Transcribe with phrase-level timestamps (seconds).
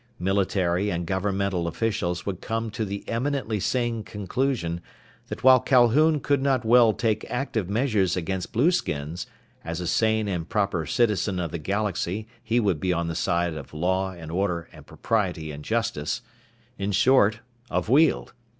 [0.17, 4.81] Military and governmental officials would come to the eminently sane conclusion
[5.27, 9.27] that while Calhoun could not well take active measures against blueskins,
[9.63, 13.53] as a sane and proper citizen of the galaxy he would be on the side
[13.53, 16.23] of law and order and propriety and justice
[16.79, 18.33] in short, of Weald.